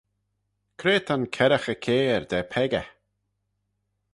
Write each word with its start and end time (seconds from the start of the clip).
Cre 0.79 0.95
ta'n 1.05 1.23
kerraghey 1.35 1.79
cair 1.85 2.23
da 2.29 2.39
peccah? 2.51 2.89